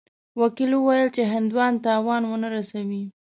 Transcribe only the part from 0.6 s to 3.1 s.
وویل چې هندوان تاوان ونه رسوي.